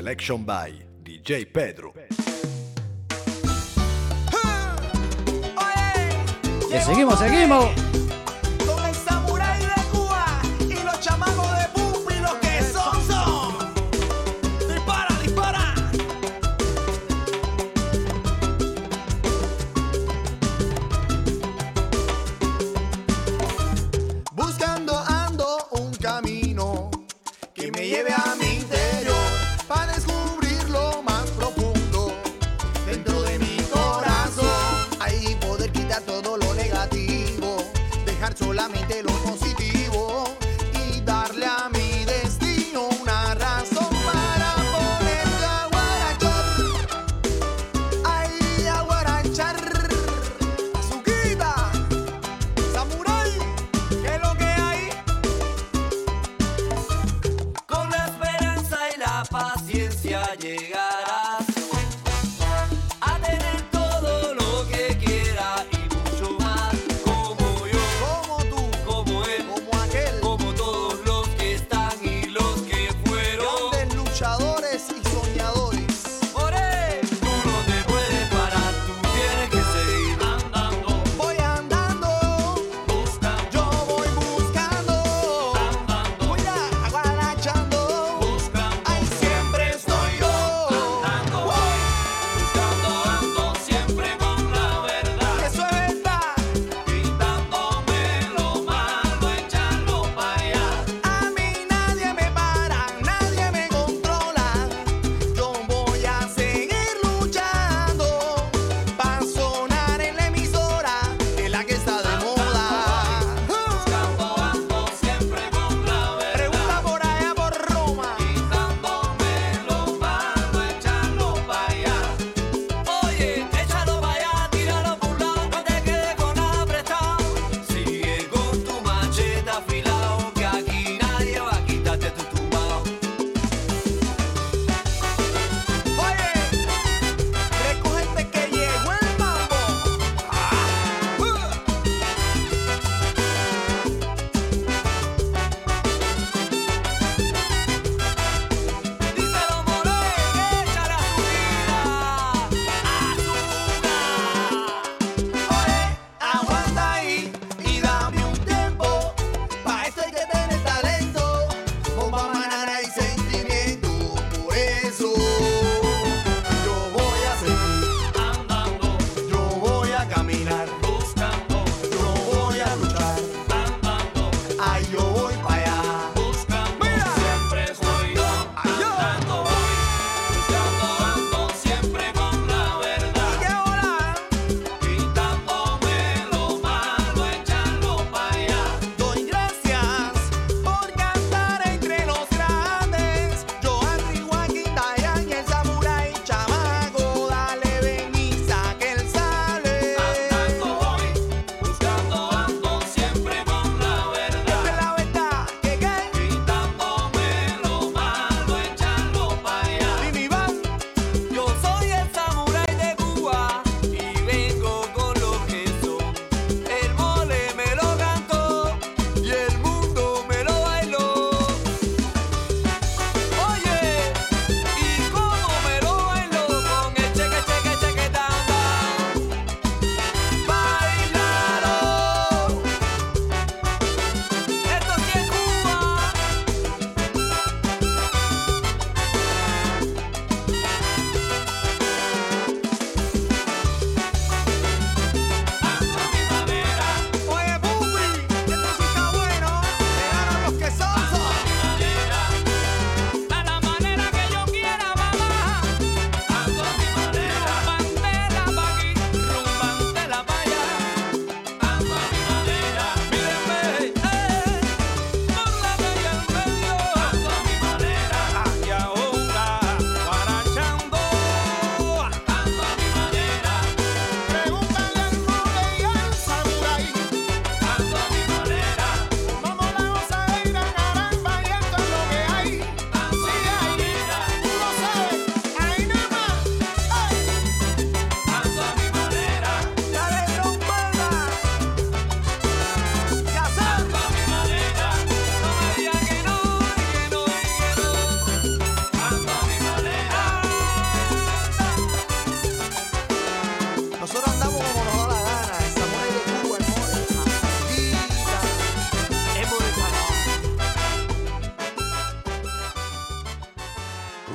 Selection 0.04 0.44
by 0.44 0.74
DJ 1.02 1.46
Pedro. 1.46 1.94
Que 6.70 6.82
seguimos, 6.82 7.18
seguimos. 7.20 7.93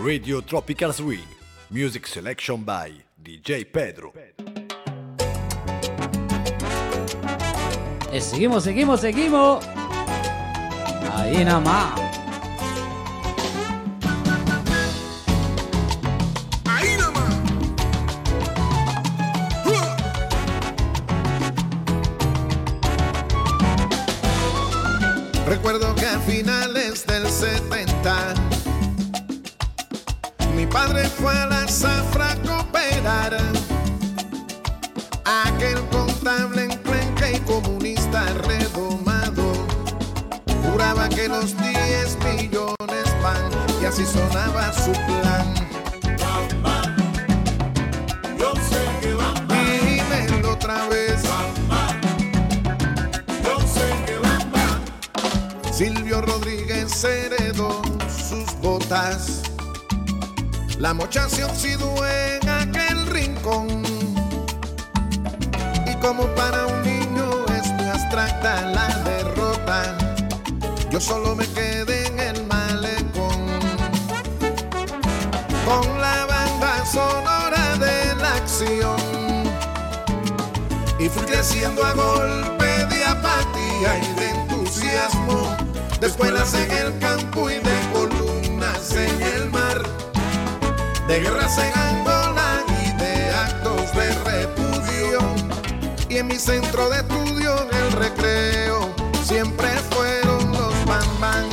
Radio 0.08 0.40
Tropical 0.40 0.90
Swing. 0.94 1.28
Music 1.68 2.06
selection 2.06 2.64
by 2.64 2.90
DJ 3.22 3.66
Pedro. 3.66 4.14
Y 8.10 8.18
seguimos, 8.18 8.64
seguimos, 8.64 9.02
seguimos. 9.02 9.62
Ahí 11.12 11.44
nada 11.44 11.60
más. 11.60 12.07
Así 43.98 44.06
sonaba 44.06 44.72
su 44.72 44.92
plan. 44.92 45.54
Yo 48.38 48.52
sé 48.54 48.82
que 49.00 49.14
van 49.14 49.48
Dímelo 49.48 50.52
otra 50.52 50.86
vez. 50.88 51.22
Yo 53.42 53.60
sé 53.60 54.04
que 54.06 54.18
van 54.18 55.72
Silvio 55.72 56.20
Rodríguez 56.20 57.02
heredó 57.02 57.82
sus 58.08 58.54
botas. 58.60 59.42
La 60.78 60.94
mocha 60.94 61.28
se 61.28 61.42
oxidó 61.44 61.92
en 62.06 62.48
aquel 62.48 63.06
rincón. 63.06 63.82
Y 65.86 65.94
como 65.96 66.24
para 66.36 66.66
un 66.66 66.82
niño 66.84 67.46
es 67.60 67.66
muy 67.72 67.86
abstracta 67.86 68.62
la 68.62 68.88
derrota, 68.98 69.98
yo 70.90 71.00
solo 71.00 71.34
me 71.34 71.44
Y 81.08 81.10
fui 81.10 81.22
creciendo 81.22 81.82
a 81.82 81.94
golpe 81.94 82.66
de 82.66 83.02
apatía 83.02 83.98
y 83.98 84.20
de 84.20 84.28
entusiasmo. 84.28 85.56
De 85.98 86.06
escuelas 86.06 86.52
en 86.52 86.70
el 86.70 86.98
campo 86.98 87.48
y 87.48 87.54
de 87.54 87.78
columnas 87.94 88.92
en 88.92 89.22
el 89.22 89.50
mar. 89.50 89.82
De 91.06 91.20
guerras 91.20 91.56
en 91.56 91.72
Angola 91.78 92.62
y 92.84 92.92
de 92.98 93.30
actos 93.34 93.90
de 93.94 94.12
repudio. 94.24 95.20
Y 96.10 96.18
en 96.18 96.26
mi 96.26 96.38
centro 96.38 96.90
de 96.90 96.98
estudio, 96.98 97.56
en 97.70 97.76
el 97.78 97.92
recreo, 97.92 98.94
siempre 99.24 99.70
fueron 99.90 100.52
los 100.52 100.84
bambán. 100.84 101.48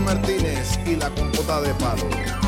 Martínez 0.00 0.78
y 0.86 0.96
la 0.96 1.10
compota 1.10 1.60
de 1.60 1.74
palo. 1.74 2.39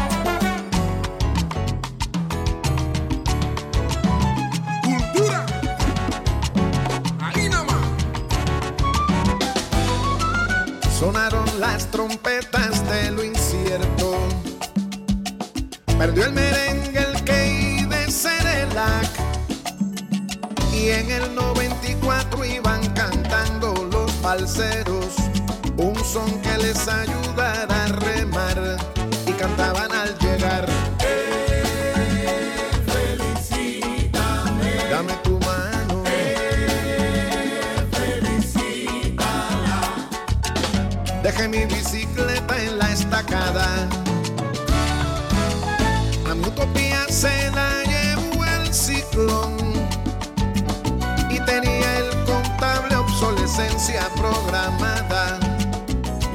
Un 25.79 26.05
son 26.05 26.27
que 26.43 26.63
les 26.63 26.87
ayudara 26.87 27.22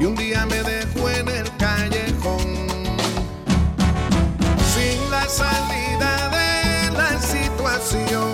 Y 0.00 0.04
un 0.04 0.14
día 0.14 0.46
me 0.46 0.62
dejó 0.62 1.10
en 1.10 1.28
el 1.28 1.56
callejón. 1.56 2.38
Sin 4.72 5.10
la 5.10 5.26
salida 5.28 6.30
de 6.30 6.90
la 6.92 7.20
situación. 7.20 8.30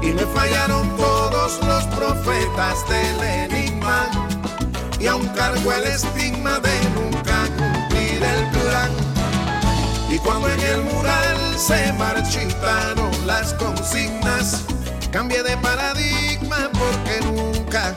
Y 0.00 0.12
me 0.12 0.22
fallaron 0.26 0.96
todos 0.96 1.60
los 1.64 1.84
profetas 1.96 2.88
del 2.88 3.52
enigma. 3.52 4.08
Y 5.00 5.08
aún 5.08 5.26
cargo 5.28 5.72
el 5.72 5.84
estigma 5.84 6.60
de 6.60 6.80
nunca 6.94 7.48
cumplir 7.58 8.22
el 8.22 8.46
plan. 8.50 8.90
Y 10.08 10.18
cuando 10.18 10.48
en 10.50 10.60
el 10.60 10.82
mural 10.84 11.58
se 11.58 11.92
marchitaron 11.94 13.10
las 13.26 13.54
consignas, 13.54 14.62
cambié 15.10 15.42
de 15.42 15.56
paradigma 15.56 16.70
porque 16.72 17.20
nunca 17.24 17.96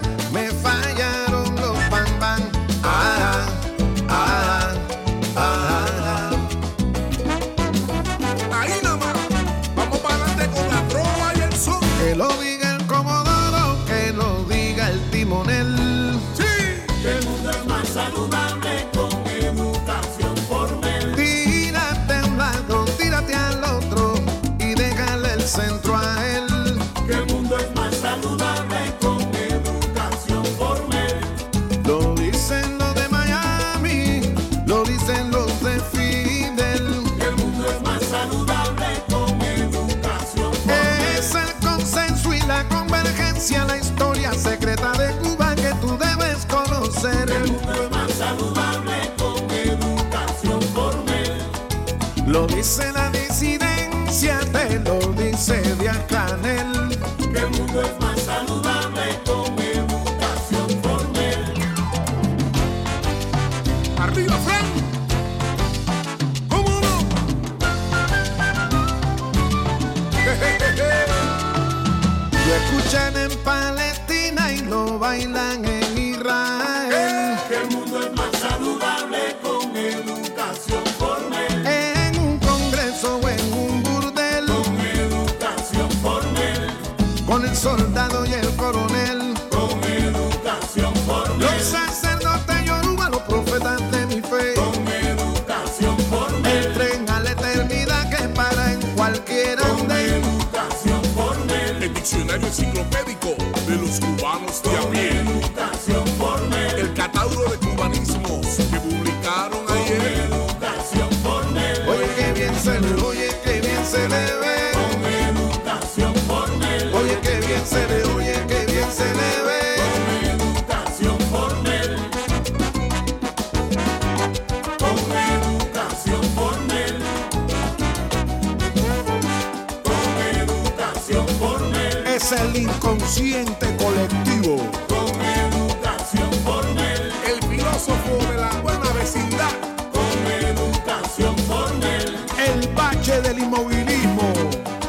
inconsciente 133.14 133.76
colectivo. 133.78 134.58
Con 134.88 135.22
educación 135.22 136.32
formel. 136.44 137.12
El 137.28 137.44
filósofo 137.48 138.18
de 138.32 138.38
la 138.38 138.50
buena 138.62 138.92
vecindad. 138.94 139.52
Con 139.92 140.32
educación 140.32 141.38
formel. 141.40 142.18
El 142.38 142.68
bache 142.70 143.22
del 143.22 143.40
inmovilismo. 143.40 144.34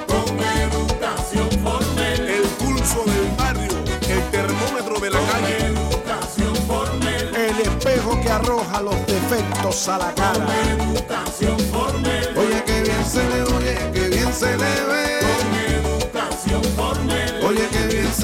Con 0.06 0.38
educación 0.40 1.50
formel. 1.62 2.28
El 2.28 2.42
pulso 2.64 3.04
del 3.04 3.30
barrio. 3.36 3.72
El 4.08 4.22
termómetro 4.30 4.98
de 5.00 5.10
la 5.10 5.20
calle. 5.20 5.66
Educación 5.66 6.56
formel. 6.66 7.34
El 7.34 7.60
espejo 7.60 8.20
que 8.22 8.30
arroja 8.30 8.80
los 8.80 9.06
defectos 9.06 9.88
a 9.88 9.98
la 9.98 10.14
cara. 10.14 10.83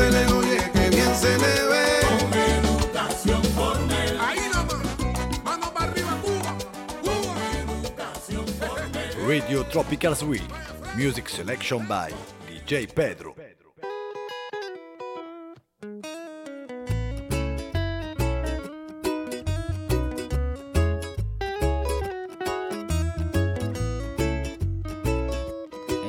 Se 0.00 0.10
le 0.10 0.32
oye, 0.32 0.56
que 0.72 0.88
bien 0.88 1.14
se 1.14 1.36
le 1.36 1.54
ve. 1.70 1.86
Con 2.08 2.32
educación 2.32 3.42
formel. 3.56 4.18
Ahí 4.20 4.40
nomás, 4.52 5.42
mano 5.44 5.72
para 5.74 5.90
arriba, 5.90 6.18
Cuba, 6.22 6.56
Cuba. 7.02 7.34
Educación 7.64 8.46
formel. 8.58 9.28
Radio 9.28 9.64
Tropical 9.66 10.16
Swing. 10.16 10.48
Music 10.96 11.28
selection 11.28 11.86
by 11.86 12.12
DJ 12.48 12.88
Pedro. 12.88 13.34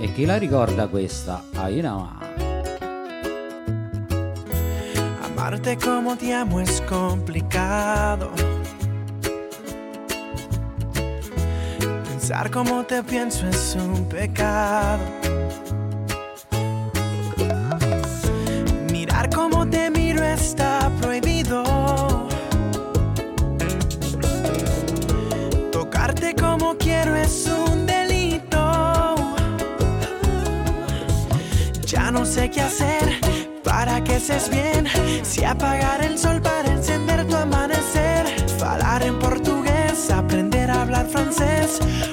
E 0.02 0.14
chi 0.14 0.26
la 0.26 0.38
ricorda 0.38 0.88
questa? 0.88 1.44
Ah, 1.56 2.31
Como 5.62 6.18
te 6.18 6.34
amo 6.34 6.60
es 6.60 6.82
complicado. 6.82 8.32
Pensar 12.04 12.50
como 12.50 12.84
te 12.84 13.04
pienso 13.04 13.48
es 13.48 13.76
un 13.76 14.10
pecado. 14.10 15.21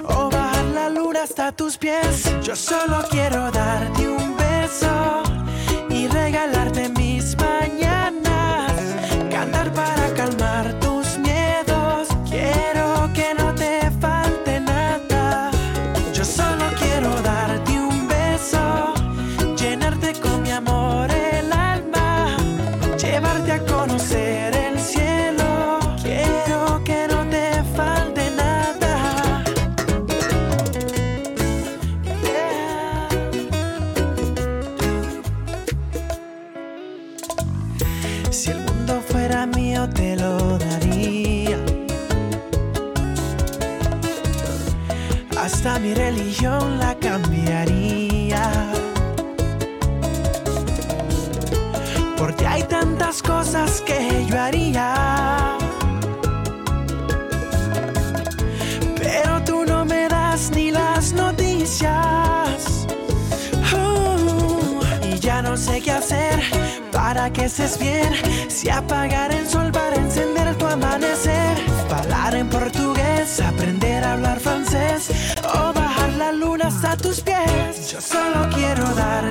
O 0.04 0.30
bajar 0.30 0.64
la 0.66 0.88
luna 0.90 1.22
hasta 1.22 1.52
tus 1.52 1.76
pies. 1.76 2.24
Yo 2.42 2.54
solo 2.54 3.04
quiero 3.10 3.50
estés 67.36 67.78
bien. 67.78 68.10
Si 68.48 68.68
apagar 68.68 69.32
el 69.32 69.46
sol 69.48 69.70
para 69.70 69.96
encender 69.96 70.56
tu 70.56 70.66
amanecer. 70.66 71.56
Hablar 71.90 72.34
en 72.34 72.48
portugués, 72.48 73.40
aprender 73.40 74.04
a 74.04 74.12
hablar 74.14 74.40
francés. 74.40 75.34
O 75.42 75.72
bajar 75.72 76.12
la 76.14 76.32
luna 76.32 76.68
hasta 76.68 76.96
tus 76.96 77.20
pies. 77.20 77.92
Yo 77.92 78.00
solo 78.00 78.48
quiero 78.54 78.84
darte 78.94 79.27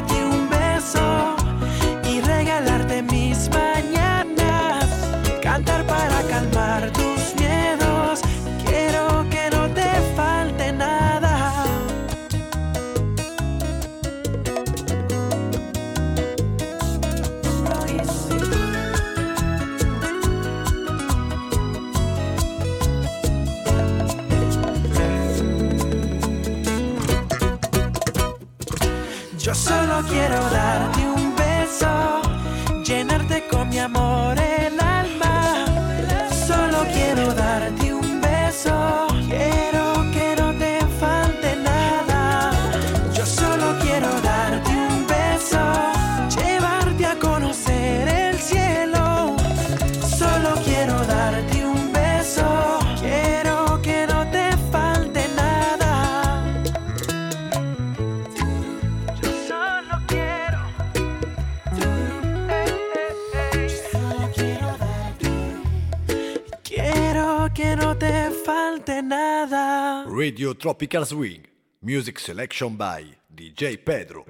que 67.68 67.76
no 67.76 67.98
te 67.98 68.32
falte 68.46 69.02
nada. 69.02 70.06
Radio 70.06 70.54
Tropical 70.56 71.06
Swing. 71.06 71.44
Music 71.82 72.20
selection 72.20 72.78
by 72.78 73.04
DJ 73.30 73.78
Pedro. 73.80 74.26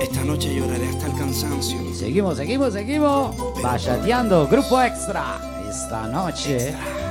Esta 0.00 0.24
noche 0.24 0.54
lloraré 0.54 0.88
hasta 0.88 1.06
el 1.06 1.18
cansancio. 1.18 1.78
Seguimos, 1.94 2.36
seguimos, 2.38 2.72
seguimos. 2.72 3.36
Bachateando, 3.62 4.46
grupo 4.48 4.80
extra. 4.80 5.38
Esta 5.68 6.06
noche. 6.08 6.70
Hey. 6.70 7.07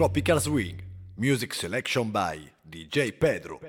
Tropical 0.00 0.40
Swing. 0.40 0.80
Music 1.18 1.52
selection 1.52 2.10
by 2.10 2.38
DJ 2.70 3.12
Pedro. 3.12 3.59